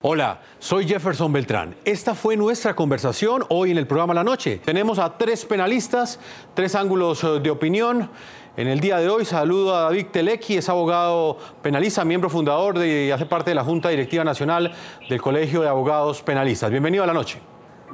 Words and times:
Hola, 0.00 0.42
soy 0.60 0.86
Jefferson 0.86 1.32
Beltrán. 1.32 1.74
Esta 1.84 2.14
fue 2.14 2.36
nuestra 2.36 2.76
conversación 2.76 3.42
hoy 3.48 3.72
en 3.72 3.78
el 3.78 3.88
programa 3.88 4.14
La 4.14 4.22
Noche. 4.22 4.60
Tenemos 4.64 5.00
a 5.00 5.18
tres 5.18 5.44
penalistas, 5.44 6.20
tres 6.54 6.76
ángulos 6.76 7.24
eh, 7.24 7.40
de 7.40 7.50
opinión. 7.50 8.08
En 8.56 8.68
el 8.68 8.78
día 8.78 8.98
de 8.98 9.08
hoy 9.08 9.24
saludo 9.24 9.74
a 9.74 9.80
David 9.80 10.06
Telequi, 10.12 10.56
es 10.56 10.68
abogado 10.68 11.36
penalista, 11.62 12.04
miembro 12.04 12.30
fundador 12.30 12.78
de, 12.78 13.06
y 13.06 13.10
hace 13.10 13.26
parte 13.26 13.50
de 13.50 13.56
la 13.56 13.64
Junta 13.64 13.88
Directiva 13.88 14.22
Nacional 14.22 14.72
del 15.08 15.20
Colegio 15.20 15.62
de 15.62 15.68
Abogados 15.68 16.22
Penalistas. 16.22 16.70
Bienvenido 16.70 17.02
a 17.02 17.06
La 17.08 17.12
Noche. 17.12 17.40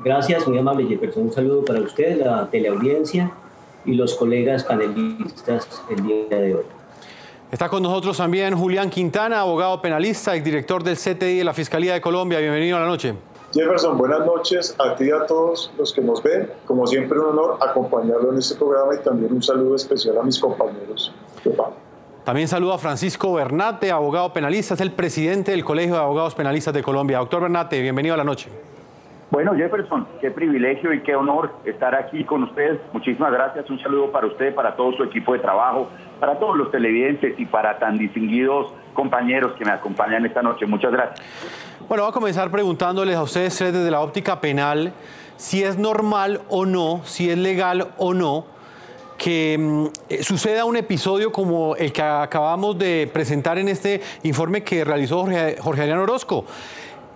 Gracias, 0.05 0.47
muy 0.47 0.59
amable 0.59 0.87
Jefferson. 0.87 1.23
Un 1.23 1.33
saludo 1.33 1.65
para 1.65 1.81
usted, 1.81 2.19
la 2.19 2.51
teleaudiencia 2.51 3.33
y 3.87 3.95
los 3.95 4.13
colegas 4.13 4.65
panelistas 4.65 5.83
el 5.89 6.07
día 6.07 6.39
de 6.39 6.55
hoy. 6.57 6.65
Está 7.51 7.69
con 7.69 7.83
nosotros 7.83 8.17
también 8.17 8.57
Julián 8.57 8.91
Quintana, 8.91 9.41
abogado 9.41 9.81
penalista, 9.81 10.35
exdirector 10.35 10.83
del 10.83 10.97
CTI 10.97 11.39
de 11.39 11.45
la 11.45 11.55
Fiscalía 11.55 11.95
de 11.95 12.01
Colombia. 12.01 12.39
Bienvenido 12.41 12.77
a 12.77 12.81
la 12.81 12.87
noche. 12.87 13.15
Jefferson, 13.53 13.97
buenas 13.97 14.27
noches 14.27 14.75
a 14.79 14.97
ti 14.97 15.05
y 15.05 15.11
a 15.13 15.27
todos 15.27 15.71
los 15.79 15.93
que 15.93 16.01
nos 16.01 16.21
ven. 16.23 16.51
Como 16.67 16.87
siempre, 16.89 17.21
un 17.21 17.27
honor 17.27 17.59
acompañarlo 17.61 18.33
en 18.33 18.39
este 18.39 18.57
programa 18.57 18.97
y 18.97 19.05
también 19.05 19.33
un 19.33 19.43
saludo 19.43 19.77
especial 19.77 20.19
a 20.19 20.23
mis 20.25 20.41
compañeros 20.41 21.13
También 22.25 22.49
saludo 22.49 22.73
a 22.73 22.79
Francisco 22.79 23.33
Bernate, 23.35 23.93
abogado 23.93 24.33
penalista, 24.33 24.75
es 24.75 24.81
el 24.81 24.91
presidente 24.91 25.53
del 25.53 25.65
Colegio 25.65 25.95
de 25.95 26.01
Abogados 26.01 26.35
Penalistas 26.35 26.75
de 26.75 26.83
Colombia. 26.83 27.19
Doctor 27.19 27.43
Bernate, 27.43 27.81
bienvenido 27.81 28.15
a 28.15 28.19
la 28.19 28.25
noche. 28.25 28.51
Bueno, 29.35 29.53
Jefferson, 29.57 30.07
qué 30.21 30.31
privilegio 30.31 30.93
y 30.93 31.03
qué 31.03 31.17
honor 31.17 31.51
estar 31.65 31.93
aquí 31.97 32.23
con 32.23 32.45
ustedes. 32.45 32.79
Muchísimas 32.93 33.33
gracias. 33.33 33.69
Un 33.69 33.83
saludo 33.83 34.13
para 34.13 34.29
usted, 34.29 34.55
para 34.55 34.77
todo 34.77 34.93
su 34.93 35.03
equipo 35.03 35.33
de 35.33 35.41
trabajo, 35.41 35.89
para 36.21 36.39
todos 36.39 36.57
los 36.57 36.71
televidentes 36.71 37.35
y 37.37 37.45
para 37.45 37.77
tan 37.81 37.99
distinguidos 37.99 38.73
compañeros 38.93 39.55
que 39.59 39.65
me 39.65 39.73
acompañan 39.73 40.25
esta 40.25 40.41
noche. 40.41 40.67
Muchas 40.67 40.93
gracias. 40.93 41.27
Bueno, 41.89 42.05
voy 42.05 42.11
a 42.11 42.15
comenzar 42.15 42.49
preguntándoles 42.53 43.17
a 43.17 43.25
ustedes 43.25 43.59
desde 43.59 43.91
la 43.91 44.03
óptica 44.03 44.41
penal 44.41 44.93
si 45.37 45.65
es 45.65 45.79
normal 45.79 46.43
o 46.49 46.65
no, 46.65 47.01
si 47.03 47.29
es 47.29 47.37
legal 47.37 47.89
o 47.97 48.15
no 48.15 48.45
que 49.19 49.57
mm, 49.59 49.87
eh, 50.11 50.23
suceda 50.23 50.65
un 50.65 50.77
episodio 50.77 51.33
como 51.33 51.75
el 51.75 51.93
que 51.93 52.03
acabamos 52.03 52.79
de 52.79 53.11
presentar 53.13 53.59
en 53.59 53.69
este 53.69 54.01
informe 54.23 54.63
que 54.63 54.85
realizó 54.85 55.23
Jorge, 55.23 55.57
Jorge 55.61 55.81
Adrián 55.81 55.99
Orozco. 55.99 56.45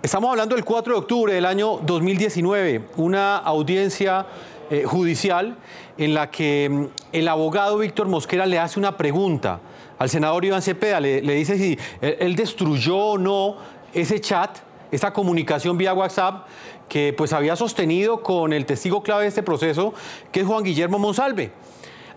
Estamos 0.01 0.31
hablando 0.31 0.55
del 0.55 0.65
4 0.65 0.93
de 0.93 0.99
octubre 1.01 1.35
del 1.35 1.45
año 1.45 1.81
2019, 1.83 2.83
una 2.99 3.37
audiencia 3.39 4.27
eh, 4.71 4.85
judicial 4.85 5.57
en 5.97 6.15
la 6.15 6.31
que 6.31 6.69
mm, 6.71 6.85
el 7.11 7.27
abogado 7.27 7.79
Víctor 7.79 8.07
Mosquera 8.07 8.47
le 8.47 8.61
hace 8.61 8.79
una 8.79 8.97
pregunta 8.97 9.59
al 9.99 10.09
senador 10.09 10.45
Iván 10.45 10.63
Cepeda, 10.63 11.01
le, 11.01 11.21
dice 11.21 11.59
si 11.59 11.77
él, 12.01 12.37
destruyó 12.37 12.97
o 12.97 13.19
no 13.19 13.57
ese 13.93 14.21
chat, 14.21 14.59
esa 14.93 15.13
comunicación 15.13 15.77
vía 15.77 15.93
WhatsApp 15.93 16.47
que 16.89 17.13
pues 17.13 17.33
había 17.33 17.57
sostenido 17.57 18.23
con 18.23 18.53
el 18.53 18.67
testigo 18.67 19.03
clave 19.03 19.23
de 19.23 19.31
este 19.31 19.43
proceso, 19.43 19.95
que 20.31 20.41
es 20.41 20.47
Juan 20.47 20.63
Guillermo 20.63 21.01
Monsalve. 21.01 21.51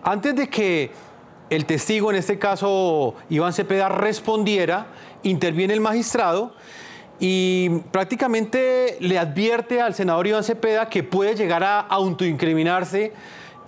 Antes 0.04 0.36
de 0.36 0.48
que 0.48 0.92
el 1.50 1.66
testigo, 1.66 2.10
en 2.10 2.16
este 2.16 2.38
caso 2.38 3.16
Iván 3.28 3.52
Cepeda, 3.52 3.88
respondiera, 3.88 4.86
interviene 5.24 5.74
el 5.74 5.80
magistrado 5.80 6.54
y 7.24 7.68
prácticamente 7.92 8.96
le 8.98 9.16
advierte 9.16 9.80
al 9.80 9.94
senador 9.94 10.26
Iván 10.26 10.42
Cepeda 10.42 10.88
que 10.88 11.04
puede 11.04 11.36
llegar 11.36 11.62
a 11.62 11.78
autoincriminarse 11.78 13.12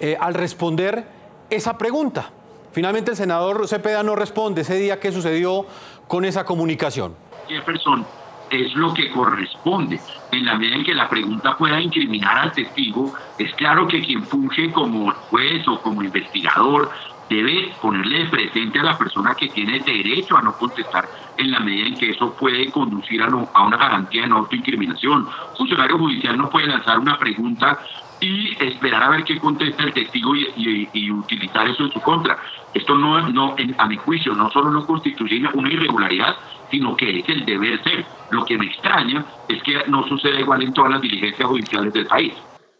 eh, 0.00 0.16
al 0.18 0.34
responder 0.34 1.04
esa 1.48 1.78
pregunta. 1.78 2.30
Finalmente 2.72 3.12
el 3.12 3.16
senador 3.16 3.68
Cepeda 3.68 4.02
no 4.02 4.16
responde 4.16 4.62
ese 4.62 4.74
día 4.74 4.98
qué 4.98 5.12
sucedió 5.12 5.66
con 6.08 6.24
esa 6.24 6.44
comunicación. 6.44 7.14
Jefferson, 7.46 8.04
es 8.50 8.74
lo 8.74 8.92
que 8.92 9.08
corresponde. 9.12 10.00
En 10.32 10.44
la 10.46 10.56
medida 10.56 10.74
en 10.74 10.84
que 10.84 10.94
la 10.94 11.08
pregunta 11.08 11.56
pueda 11.56 11.80
incriminar 11.80 12.36
al 12.36 12.52
testigo, 12.52 13.14
es 13.38 13.54
claro 13.54 13.86
que 13.86 14.02
quien 14.02 14.24
funge 14.24 14.72
como 14.72 15.12
juez 15.30 15.66
o 15.68 15.80
como 15.80 16.02
investigador 16.02 16.90
debe 17.28 17.72
ponerle 17.80 18.24
de 18.24 18.26
presente 18.26 18.78
a 18.80 18.84
la 18.84 18.98
persona 18.98 19.34
que 19.34 19.48
tiene 19.48 19.80
derecho 19.80 20.36
a 20.36 20.42
no 20.42 20.56
contestar 20.56 21.08
en 21.36 21.50
la 21.50 21.60
medida 21.60 21.88
en 21.88 21.96
que 21.96 22.10
eso 22.10 22.32
puede 22.34 22.70
conducir 22.70 23.22
a, 23.22 23.28
una 23.28 23.76
garantía 23.76 24.22
de 24.22 24.28
no 24.28 24.38
autoincriminación. 24.38 25.22
Un 25.22 25.56
funcionario 25.56 25.98
judicial 25.98 26.36
no 26.36 26.50
puede 26.50 26.66
lanzar 26.66 26.98
una 26.98 27.18
pregunta 27.18 27.78
y 28.20 28.56
esperar 28.64 29.02
a 29.02 29.10
ver 29.10 29.24
qué 29.24 29.38
contesta 29.38 29.82
el 29.82 29.92
testigo 29.92 30.34
y, 30.34 31.10
utilizar 31.10 31.68
eso 31.68 31.84
en 31.84 31.92
su 31.92 32.00
contra. 32.00 32.38
Esto 32.72 32.96
no, 32.96 33.28
no 33.28 33.54
a 33.78 33.86
mi 33.86 33.96
juicio, 33.96 34.34
no 34.34 34.50
solo 34.50 34.70
no 34.70 34.86
constituye 34.86 35.42
una 35.54 35.72
irregularidad, 35.72 36.36
sino 36.70 36.96
que 36.96 37.20
es 37.20 37.28
el 37.28 37.44
deber 37.44 37.82
ser. 37.82 38.04
Lo 38.30 38.44
que 38.44 38.58
me 38.58 38.66
extraña 38.66 39.24
es 39.48 39.62
que 39.62 39.84
no 39.88 40.06
sucede 40.08 40.40
igual 40.40 40.62
en 40.62 40.72
todas 40.72 40.92
las 40.92 41.00
diligencias 41.00 41.48
judiciales 41.48 41.92
del 41.92 42.06
país. 42.06 42.32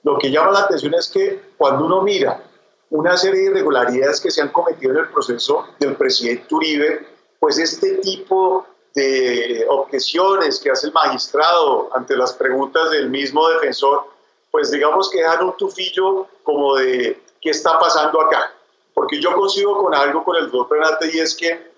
Lo 0.03 0.19
que 0.19 0.31
llama 0.31 0.53
la 0.53 0.61
atención 0.61 0.95
es 0.95 1.11
que 1.11 1.41
cuando 1.57 1.87
uno 1.87 2.03
mira 2.03 2.43
una 2.91 3.17
serie 3.17 3.43
de 3.43 3.51
irregularidades 3.51 4.21
que 4.21 4.31
se 4.31 4.43
han 4.43 4.51
cometido 4.51 4.93
en 4.93 4.99
el 4.99 5.09
proceso 5.09 5.67
del 5.79 5.97
presidente 5.97 6.55
Uribe, 6.55 7.07
pues 7.41 7.59
este 7.59 7.97
tipo 7.97 8.67
de 8.95 9.67
objeciones 9.69 10.61
que 10.61 10.71
hace 10.71 10.87
el 10.87 10.93
magistrado 10.93 11.91
ante 11.95 12.17
las 12.17 12.33
preguntas 12.33 12.91
del 12.91 13.11
mismo 13.11 13.49
defensor, 13.49 14.05
pues 14.51 14.71
digamos 14.71 15.11
que 15.11 15.19
dejan 15.19 15.45
un 15.45 15.57
tufillo 15.57 16.29
como 16.45 16.77
de 16.77 17.21
qué 17.41 17.51
está 17.51 17.79
pasando 17.79 18.21
acá. 18.21 18.55
Porque 18.95 19.21
yo 19.21 19.35
consigo 19.35 19.77
con 19.83 19.95
algo 19.95 20.23
con 20.23 20.37
el 20.37 20.51
doctor 20.51 20.79
Renate 20.79 21.11
y 21.13 21.19
es 21.19 21.35
que 21.35 21.73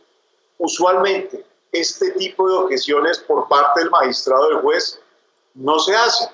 usualmente 0.59 1.45
este 1.73 2.11
tipo 2.13 2.49
de 2.49 2.57
objeciones 2.57 3.19
por 3.19 3.49
parte 3.49 3.81
del 3.81 3.91
magistrado 3.91 4.49
del 4.49 4.59
juez 4.59 5.01
no 5.55 5.79
se 5.79 5.97
hace. 5.97 6.29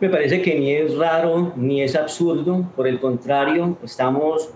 Me 0.00 0.08
parece 0.08 0.40
que 0.40 0.58
ni 0.58 0.72
es 0.72 0.96
raro 0.96 1.52
ni 1.56 1.82
es 1.82 1.94
absurdo, 1.94 2.64
por 2.74 2.88
el 2.88 2.98
contrario, 2.98 3.76
estamos 3.84 4.48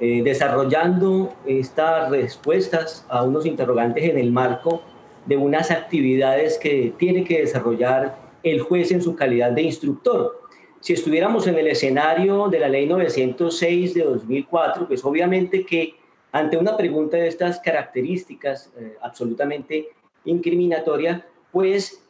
eh, 0.00 0.22
desarrollando 0.24 1.32
estas 1.46 2.10
respuestas 2.10 3.06
a 3.08 3.22
unos 3.22 3.46
interrogantes 3.46 4.02
en 4.02 4.18
el 4.18 4.32
marco 4.32 4.82
de 5.26 5.36
unas 5.36 5.70
actividades 5.70 6.58
que 6.58 6.92
tiene 6.98 7.22
que 7.22 7.42
desarrollar 7.42 8.18
el 8.42 8.60
juez 8.60 8.90
en 8.90 9.00
su 9.00 9.14
calidad 9.14 9.52
de 9.52 9.62
instructor. 9.62 10.40
Si 10.80 10.94
estuviéramos 10.94 11.46
en 11.46 11.58
el 11.58 11.68
escenario 11.68 12.48
de 12.48 12.58
la 12.58 12.68
ley 12.68 12.88
906 12.88 13.94
de 13.94 14.02
2004, 14.02 14.88
pues 14.88 15.04
obviamente 15.04 15.64
que 15.64 15.94
ante 16.32 16.56
una 16.56 16.76
pregunta 16.76 17.18
de 17.18 17.28
estas 17.28 17.60
características 17.60 18.72
eh, 18.76 18.96
absolutamente 19.00 19.90
incriminatoria, 20.24 21.24
pues 21.52 22.01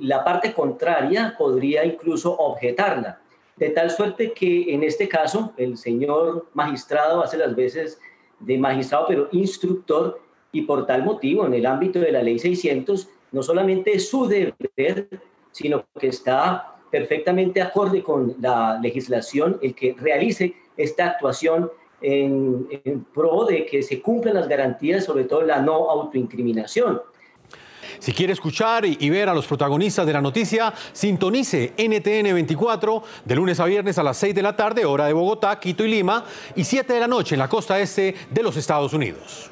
la 0.00 0.24
parte 0.24 0.52
contraria 0.52 1.34
podría 1.38 1.84
incluso 1.84 2.36
objetarla. 2.36 3.20
De 3.56 3.70
tal 3.70 3.90
suerte 3.90 4.32
que 4.32 4.72
en 4.72 4.84
este 4.84 5.08
caso 5.08 5.52
el 5.56 5.76
señor 5.76 6.46
magistrado 6.54 7.22
hace 7.22 7.36
las 7.36 7.54
veces 7.56 7.98
de 8.38 8.56
magistrado, 8.56 9.06
pero 9.08 9.28
instructor, 9.32 10.20
y 10.52 10.62
por 10.62 10.86
tal 10.86 11.04
motivo 11.04 11.44
en 11.46 11.54
el 11.54 11.66
ámbito 11.66 11.98
de 11.98 12.12
la 12.12 12.22
ley 12.22 12.38
600 12.38 13.08
no 13.32 13.42
solamente 13.42 13.94
es 13.94 14.08
su 14.08 14.26
deber, 14.26 15.08
sino 15.52 15.84
que 15.98 16.08
está 16.08 16.76
perfectamente 16.90 17.60
acorde 17.60 18.02
con 18.02 18.34
la 18.40 18.78
legislación 18.80 19.58
el 19.60 19.74
que 19.74 19.94
realice 19.98 20.54
esta 20.76 21.08
actuación 21.08 21.70
en, 22.00 22.66
en 22.84 23.04
pro 23.04 23.44
de 23.44 23.66
que 23.66 23.82
se 23.82 24.00
cumplan 24.00 24.34
las 24.34 24.48
garantías, 24.48 25.04
sobre 25.04 25.24
todo 25.24 25.42
la 25.42 25.60
no 25.60 25.90
autoincriminación. 25.90 27.02
Si 28.00 28.12
quiere 28.12 28.32
escuchar 28.32 28.84
y 28.84 29.10
ver 29.10 29.28
a 29.28 29.34
los 29.34 29.46
protagonistas 29.46 30.06
de 30.06 30.12
la 30.12 30.20
noticia, 30.20 30.72
sintonice 30.92 31.72
NTN 31.76 32.34
24 32.34 33.02
de 33.24 33.34
lunes 33.34 33.60
a 33.60 33.64
viernes 33.64 33.98
a 33.98 34.02
las 34.02 34.16
6 34.18 34.34
de 34.34 34.42
la 34.42 34.56
tarde, 34.56 34.84
hora 34.84 35.06
de 35.06 35.12
Bogotá, 35.12 35.58
Quito 35.58 35.84
y 35.84 35.88
Lima, 35.88 36.24
y 36.54 36.64
7 36.64 36.92
de 36.92 37.00
la 37.00 37.08
noche 37.08 37.34
en 37.34 37.40
la 37.40 37.48
costa 37.48 37.78
este 37.78 38.14
de 38.30 38.42
los 38.42 38.56
Estados 38.56 38.92
Unidos. 38.92 39.50